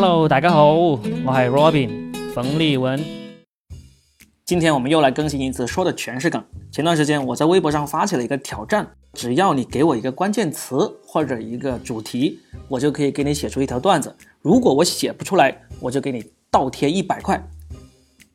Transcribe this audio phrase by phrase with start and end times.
[0.00, 3.04] Hello，大家好，我系 Robin 冯立文。
[4.44, 6.40] 今天我们又来更新一次，说的全是梗。
[6.70, 14.14] 前段时间我在微博上发起了一个挑战，只要你给我一个关键词或者一个主题，我就可以给你写出一条段子。
[14.40, 17.44] 如果我写不出来，我就给你倒贴一百块。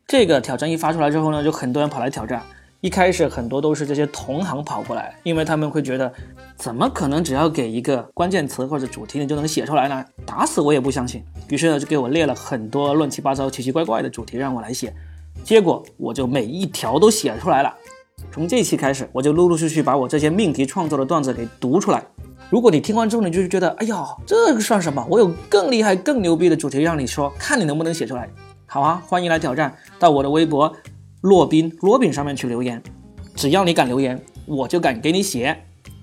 [0.06, 2.44] 这个挑战一发出来之后呢，就很多人跑来挑战。
[2.84, 6.12] 一开始很多都是这些同行跑过来，因为他们会觉得，
[6.58, 10.04] 怎么可能只要给一个关键词或者主题你就能写出来呢？
[10.26, 11.24] 打死我也不相信。
[11.48, 14.94] 于是呢，就给我列了很多乱七八糟、奇奇怪怪的主题让我来写，
[15.46, 17.74] 结果我就每一条都写出来了。
[18.34, 22.04] 从这期开始，我就陆陆续续把我这些命题创作的段子给读出来。
[22.50, 25.08] 如果你听完之后，你就是觉得，哎呀，这个算什么？
[25.10, 28.30] 我有更厉害、更牛逼的主题让你说，看你能不能写出来。
[28.66, 30.74] 好啊，欢迎来挑战，到我的微博。
[31.24, 32.84] 洛宾，罗宾上面去留言，
[33.34, 35.58] 只要你敢留言，我就敢给你写。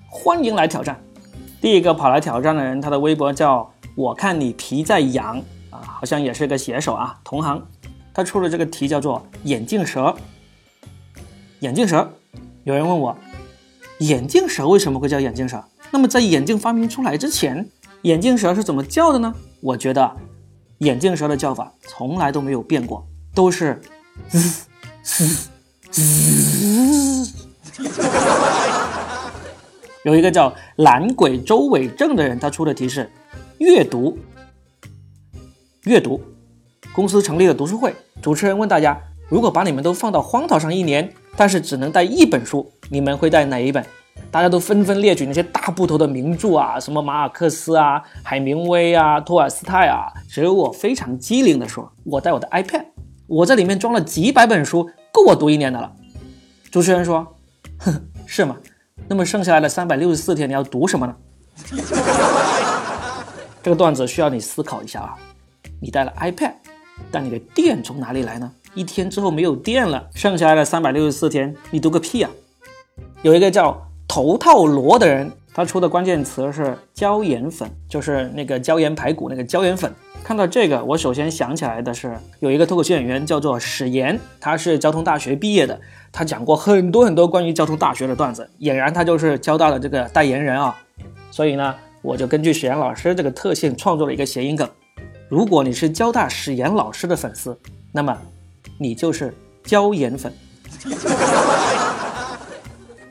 [0.09, 0.99] 欢迎来挑战。
[1.61, 5.37] 第一个跑来挑战的人，他的微博叫我看你皮在痒
[5.69, 7.63] 啊，好像也是个写手啊，同行。
[8.15, 10.15] 他出了这个题叫做眼镜蛇。
[11.59, 12.11] 眼镜蛇，
[12.63, 13.15] 有人问我，
[13.99, 15.63] 眼镜蛇为什么会叫眼镜蛇？
[15.91, 17.69] 那么在眼镜发明出来之前，
[18.01, 19.35] 眼镜蛇是怎么叫的呢？
[19.61, 20.17] 我觉得
[20.79, 23.05] 眼镜蛇的叫法从来都没有变过，
[23.35, 23.79] 都是。
[25.03, 25.49] 嘶
[25.91, 27.33] 嘶，
[30.03, 33.11] 有一个叫懒鬼周伟正的人，他出的题是
[33.57, 34.17] 阅读。
[35.85, 36.21] 阅读，
[36.93, 43.83] 公司成立了读书会，主持人问大家：如果把你们都放到荒岛上一年，但是只能带一本书，你们会带哪一本？
[44.29, 52.85] 大家都纷纷列举那些大部头的名著啊，什么马尔克斯啊、海明威啊、托尔斯泰啊，只有我非常机灵的说：我带我的 iPad。
[53.31, 55.89] 我这里面装了几百本书，够我读一年的了。
[56.69, 57.25] 主持人说
[57.79, 58.57] ：“哼，是吗？
[59.07, 61.15] 那么剩下来的三百六十四天你要读什么呢？”
[63.63, 65.15] 这个段子需要你思考一下啊。
[65.79, 66.55] 你带了 iPad，
[67.09, 68.51] 但你的电从哪里来呢？
[68.73, 72.31] 一天之后没有电了，剩下来的三百六十四天你读个屁啊！
[73.21, 79.89] 有一个叫头套罗的人，他出的关键词是椒盐粉，就是那个椒盐排骨那个椒盐粉。
[80.23, 90.77] 看到这个，我首先想起来的是有一个脱口秀演员叫做史岩，他是交通大学毕业的，他讲过很多很多关于交通大学的段子，俨然他就是交大的这个代言人啊。
[91.31, 94.69] 所以呢，我就根据史岩老师这个特性创作了一个谐音梗。
[95.27, 97.57] 如果你是交大史岩老师的粉丝，
[97.91, 98.17] 那么
[98.77, 99.33] 你就是
[99.63, 100.31] 椒盐粉。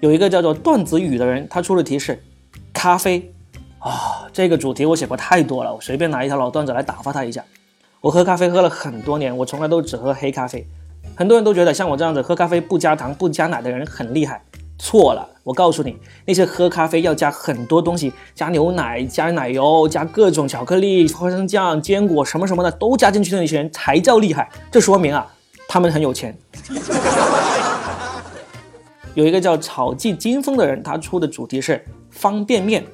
[0.00, 2.22] 有一个叫做段子宇的人，他出的题是
[2.72, 3.34] 咖啡。
[3.80, 7.42] 啊，这个主题我写过太多了，我随便拿一条老段子来打发他一下。
[8.02, 10.66] 我喝咖啡喝了很多年，我从来都只喝黑咖啡。
[11.16, 14.42] 很多人都觉得像我这样子喝咖啡不加糖不加奶的人很厉害，
[14.78, 15.26] 错了。
[15.44, 15.96] 我告诉你，
[16.26, 24.50] 那些喝咖啡要加很多东西，加牛奶、加奶油、加各种巧克力、花生酱、坚果什么什么的都加进去的那些人才叫厉害。
[24.70, 25.26] 这说明啊，
[25.66, 26.36] 他们很有钱。
[29.14, 32.84] 有一个叫草记金风的人，他出的主题是方便面。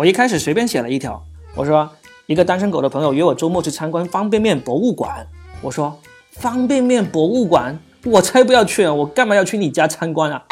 [0.00, 1.22] 我一开始随便写了一条，
[1.54, 1.86] 我说
[2.24, 5.26] 一个单身狗的朋友约我周末去参观方便面博物馆。
[5.60, 5.94] 我说
[6.30, 8.88] 方便面博物馆，我才不要去！
[8.88, 10.42] 我干嘛要去你家参观啊？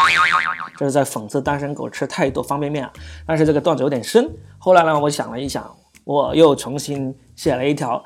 [0.77, 2.93] 这是在讽刺单身狗吃太多方便面啊！
[3.27, 4.31] 但是这个段子有点深。
[4.59, 8.05] 后来呢，我想了一想，我又重新写了一条，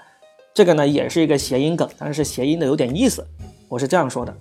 [0.54, 3.26] 这个呢也是一个谐音梗，但是谐音的有点意思。
[3.68, 4.32] 我是这样说的：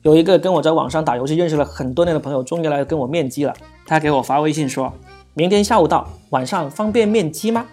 [0.00, 3.52] 有一个跟我在网上打游戏认识了很多年的朋友，终于来跟我面基了。
[3.84, 4.90] 他给我发微信说。
[5.38, 7.64] 明天下午到，晚上方便面鸡吗？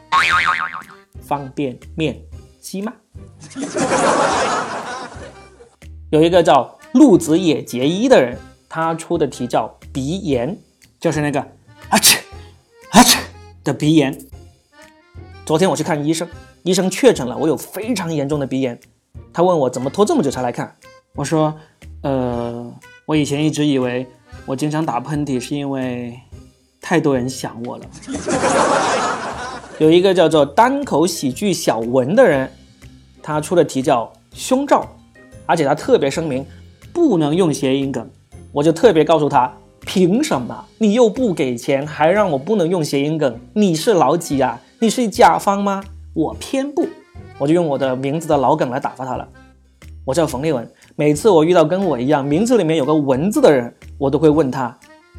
[1.19, 2.15] 方便面
[2.61, 2.93] 鸡吗？
[6.11, 8.37] 有一个叫陆子野结衣的人，
[8.69, 10.55] 他出的题叫鼻炎，
[10.99, 11.41] 就是那个
[11.89, 12.19] 啊切
[12.91, 13.19] 啊切
[13.63, 14.15] 的鼻炎。
[15.43, 16.29] 昨天我去看医生，
[16.61, 18.79] 医生确诊了我有非常严重的鼻炎。
[19.33, 20.75] 他问我怎么拖这么久才来看，
[21.15, 21.51] 我说，
[22.03, 22.71] 呃，
[23.07, 24.05] 我以前一直以为
[24.45, 26.19] 我经常打喷嚏是因为。
[26.87, 27.85] 太多人想我了。
[29.79, 32.47] 有一个叫做单口喜剧小文的人，
[33.23, 34.87] 他出的题叫胸罩，
[35.47, 36.45] 而且他特别声明
[36.93, 38.07] 不能用谐音梗。
[38.51, 40.63] 我就特别告诉他，凭什么？
[40.77, 43.39] 你又不给钱，还让我不能用谐音梗？
[43.53, 44.61] 你是老几啊？
[44.77, 45.83] 你是甲方吗？
[46.13, 46.87] 我偏不，
[47.39, 49.27] 我就用我的名字的老梗来打发他了。
[50.05, 54.77] 我叫冯立文，每次我遇到跟我一样名字里面有个文字的人，我都会问他，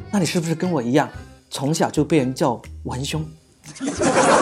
[0.09, 1.09] 那你是不是跟我一样？
[1.49, 3.25] 从小就被人叫文兄，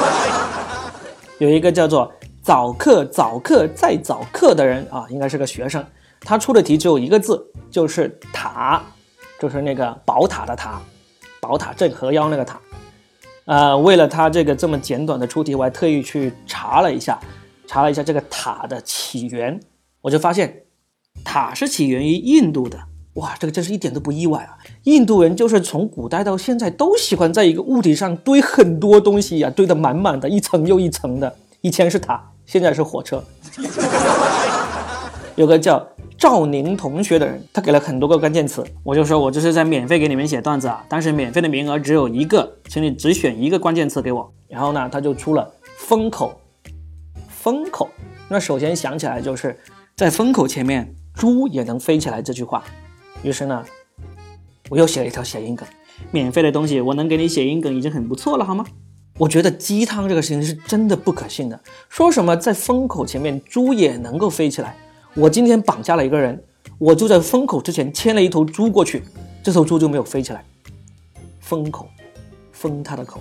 [1.39, 2.11] 有一个叫做
[2.41, 5.85] 早课早课再早课的人啊，应该是个学生。
[6.21, 8.81] 他出的题只有一个字，就是塔，
[9.39, 10.81] 就是那个宝塔的塔，
[11.39, 12.59] 宝塔镇河妖那个塔。
[13.45, 17.19] 呃，为了他这个这么简短的出题，我还特意去查了一下，
[17.67, 19.59] 查了一下这个塔的起源，
[20.01, 20.63] 我就发现
[21.23, 22.79] 塔是起源于印度的。
[23.15, 24.57] 哇，这个真是一点都不意外啊！
[24.83, 31.33] 印度人就是从古代到现在都喜欢在一个物体上堆很多东西呀，堆得满满的，一层又一层的。
[31.61, 33.23] 以前是塔，现在是火车。
[35.35, 35.85] 有个叫
[36.17, 44.33] 赵宁同学的人，他给了很多个关键词，我就说我这是在免费给你们写段子啊，但是免费的名额只有一个，请你只选一个关键词给我。
[44.49, 46.37] 然后呢，他就出了风口，
[47.29, 47.89] 风口。
[48.27, 49.57] 那首先想起来就是
[49.95, 52.61] 在风口前面，猪也能飞起来这句话。
[53.25, 53.65] 于是呢，
[54.69, 55.67] 我又写了一条谐音梗。
[56.11, 58.63] 免费的东西，我能给你谐音梗已经很不错了，好吗？
[59.17, 61.59] 我觉得鸡汤这个事情是真的不可信的。
[61.89, 64.77] 说什么在风口前面，猪也能够飞起来？
[65.15, 66.39] 我今天绑架了一个人，
[66.77, 69.03] 我就在风口之前牵了一头猪过去，
[69.41, 70.45] 这头猪就没有飞起来。
[71.39, 71.89] 风口，
[72.51, 73.19] 封他的口。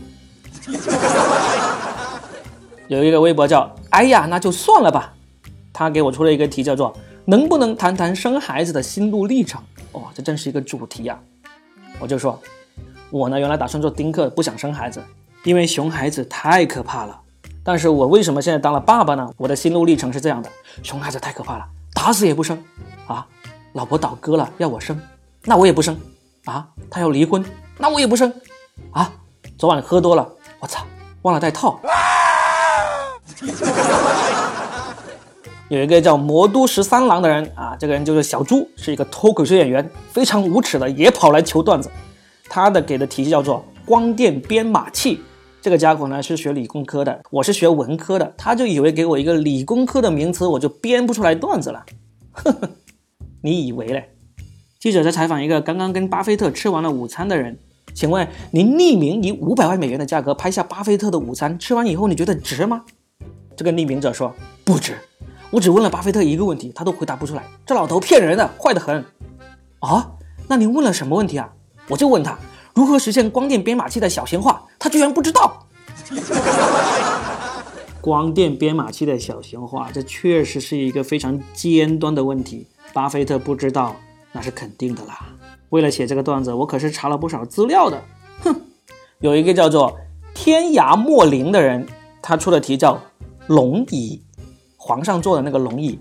[2.89, 5.15] 有一个微博叫“哎呀，那就算了吧”，
[5.73, 9.63] 他给我出了一个题，叫做“能不能谈谈生孩子的心路历程”。
[10.15, 11.19] 这真是一个主题呀！
[11.99, 12.41] 我就说，
[13.11, 15.03] 我呢原来打算做丁克，不想生孩子，
[15.43, 17.21] 因为熊孩子太可怕了。
[17.63, 19.29] 但是我为什么现在当了爸爸呢？
[19.37, 20.51] 我的心路历程是这样的：
[20.83, 22.63] 熊孩子太可怕了，打死也不生
[23.07, 23.27] 啊！
[23.73, 25.01] 老婆倒戈了要我生，
[25.45, 25.99] 那我也不生
[26.45, 26.69] 啊！
[26.91, 27.45] 他要离婚，
[27.77, 28.33] 那我也不生
[28.93, 29.13] 啊！
[29.59, 30.29] 昨晚喝多了，
[30.61, 30.85] 我操，
[31.23, 31.91] 忘了带套啊。
[35.75, 41.91] 有一个叫魔都十三郎的人啊，这个人就是小猪，是一个脱口秀演员，非常无耻的，也跑来求段子。
[42.45, 45.21] 他的给的题叫做光电编码器。
[45.61, 51.85] 这个家伙呢是学理工科的，我是学文科的，他就以为给我一个理工科的名词，我就编不出来段子了。
[52.31, 52.71] 呵呵，
[53.43, 54.11] 你以为嘞？
[54.79, 57.59] 记者在采访一个刚刚跟巴菲特吃完了午餐的人，
[57.95, 62.85] 请问您匿名以五百万美元的价格拍下巴菲特的午餐，吃完以后你觉得值吗？
[63.57, 64.33] 这个匿名者说
[64.65, 64.95] 不值。
[65.51, 67.45] 我只问了巴菲特一个问题，他都回答不出来。
[67.65, 69.05] 这老头骗人的，坏得很。
[69.81, 70.11] 啊，
[70.49, 71.49] 那您问了什么问题啊？
[71.89, 72.39] 我就问他
[72.75, 75.67] 如何实现光电编码器的小型化，他居然不知道。
[78.01, 82.67] 光电编码器的小型化，这确实是一个非常尖端的问题。
[82.93, 83.95] 巴菲特不知道，
[84.33, 85.27] 那是肯定的啦。
[85.71, 88.03] 为了写这个段子，我可是查了不少资料的。
[88.41, 88.55] 哼，
[89.21, 89.97] 有一个叫做
[90.35, 91.87] 天涯莫林的人，
[92.21, 93.01] 他出的题叫
[93.47, 94.23] 龙椅。
[94.87, 95.99] 皇上坐的那个龙椅。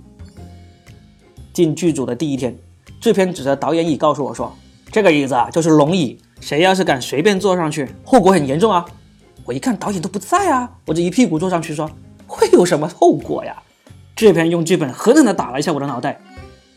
[1.53, 2.53] 进剧组的第一天，
[2.99, 4.53] 制片指着导演椅告诉我说
[4.91, 8.85] ：“这个椅子啊，就是龙椅，谁要是敢随便坐上去，后果很严重啊！”
[9.45, 11.89] 我一看导演都不在啊，我就一屁股坐上去说
[12.27, 13.55] ：“会有什么后果呀？”
[14.17, 16.19] 制片用剧本狠狠地打了一下我的脑袋，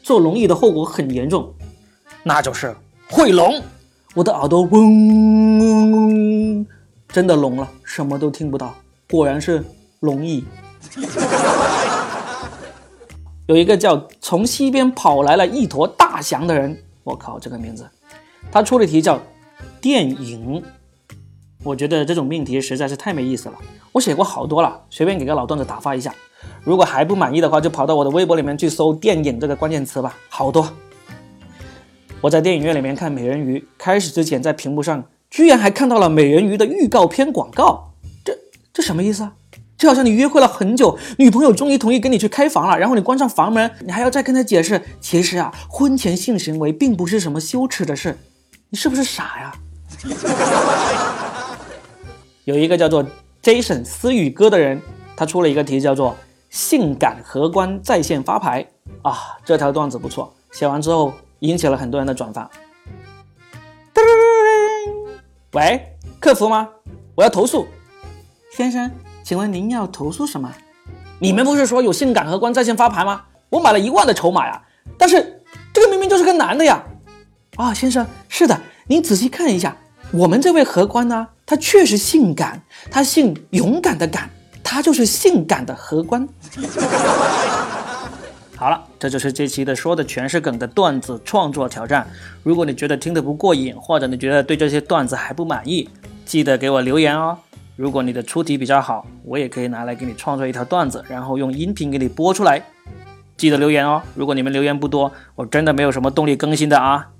[0.05, 1.53] 坐龙椅的后果很严重，
[2.23, 2.77] 那就是
[3.11, 3.61] 会聋。
[4.15, 6.65] 我的耳朵嗡，
[7.09, 8.73] 真的聋了，什么都听不到。
[9.11, 9.65] 果然是
[9.99, 10.45] 龙椅。
[13.47, 17.89] 有一个叫从西边跑来了一坨大翔的人，我靠，这个名字，
[18.51, 19.21] 他出的题叫
[19.81, 20.61] 电影，
[21.63, 23.55] 我觉得这种命题实在是太没意思了。
[23.93, 26.13] 我写过好多了，随便给个老段子打发一下。
[26.65, 30.69] 如果还不满意的话，就跑到我的微博里面去搜“电影”这个关键词吧，好多。
[32.21, 37.93] 我在电影院里面看《美人鱼》，开始之前在屏幕上居然还看到了《美人鱼》的预告片广告，
[38.25, 38.37] 这
[38.73, 39.35] 这什么意思啊？
[39.77, 48.19] 就好像你约会了很久，女朋友终于同意跟你去开房了，然后你关上房门，你还要再跟她解释，其实啊，婚前性行为并不是什么羞耻的事，
[48.71, 49.55] 你是不是傻呀？
[52.45, 53.05] 有一个叫做
[53.43, 54.81] Jason 思雨哥的人，
[55.17, 56.17] 他出了一个题，叫做
[56.49, 58.67] “性感荷官在线发牌”
[59.03, 62.51] 啊，这条段子不错，写完之后引起了很多人的转发。
[65.53, 66.69] 喂，客服吗？
[67.15, 67.67] 我要投诉，
[68.53, 68.91] 先生。
[69.27, 70.49] 请问您要投诉什么？
[71.19, 73.25] 你们不是说有性感荷官在线发牌吗？
[73.49, 74.63] 我买了一万的筹码呀，
[74.97, 75.43] 但是
[75.73, 76.81] 这个明明就是个男的呀！
[77.57, 78.57] 啊，先生，是的，
[78.87, 79.77] 您仔细看一下，
[80.13, 84.31] 我们这位荷官呢，他确实性感，他姓勇敢的敢，
[84.63, 86.29] 他就是性感的荷官。
[88.55, 92.07] 好了，这就是这期的说的全是梗的段子创作挑战。
[92.45, 95.91] 如果你觉得听得不过瘾，或者你觉得对这些段子还不满意，
[96.25, 97.37] 记得给我留言哦。
[97.77, 102.63] 如果你的出题比较好，我也可以拿来给你创作一条段子，然后用音频给你播出来。
[103.37, 104.03] 记得留言哦。
[104.15, 107.11] 如果你们留言不多，我真的没有什么动力更新的啊。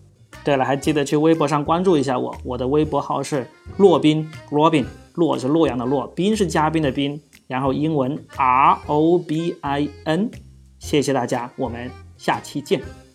[0.43, 3.47] 对了，还记得去微博上关注一下我，我的微博号是
[3.77, 10.31] 洛宾 Robin，洛是洛阳的洛，宾是嘉宾的宾，然后英文 R O B I N。
[10.79, 13.06] 谢谢大家，我们下期见。